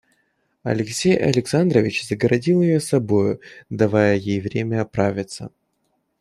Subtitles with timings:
[0.63, 5.51] Алексей Александрович загородил ее собою, давая ей время оправиться.